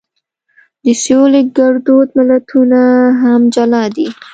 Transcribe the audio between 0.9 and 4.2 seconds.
سویلي ګړدود متلونه هم جلا دي